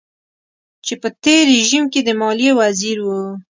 [0.85, 3.07] چې په تېر رژيم کې د ماليې وزير و.